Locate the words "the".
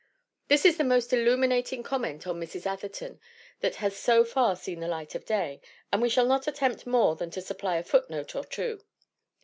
0.77-0.83, 4.79-4.87